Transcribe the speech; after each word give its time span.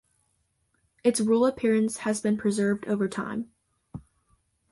Its 1.03 1.21
rural 1.21 1.45
appearance 1.45 1.97
has 1.97 2.21
been 2.21 2.35
preserved 2.35 2.87
over 2.87 3.07
time. 3.07 3.51